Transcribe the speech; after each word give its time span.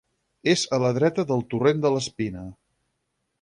És 0.53 0.63
a 0.77 0.79
la 0.83 0.89
dreta 0.99 1.25
del 1.33 1.43
torrent 1.53 1.85
de 1.85 1.93
l'Espina. 1.97 2.47